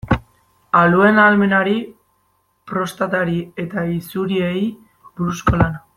[0.79, 1.75] Aluen ahalmenari,
[2.71, 5.85] prostatari eta isuriei buruzko lana.